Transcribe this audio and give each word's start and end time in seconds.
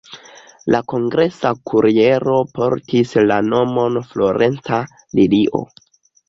La 0.75 0.79
kongresa 0.93 1.51
kuriero 1.71 2.37
portis 2.61 3.13
la 3.33 3.37
nomon 3.51 4.01
"Florenca 4.15 4.81
Lilio". 5.21 5.63